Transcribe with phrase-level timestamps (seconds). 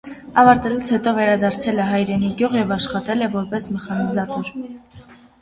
[0.43, 4.53] Ավարտելուց հետո վերադարձել է հայրենի գյուղ և աշղատել է որպես մեխանիզատոր։